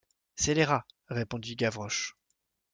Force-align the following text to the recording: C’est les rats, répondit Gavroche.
C’est 0.35 0.55
les 0.55 0.65
rats, 0.65 0.87
répondit 1.09 1.55
Gavroche. 1.55 2.15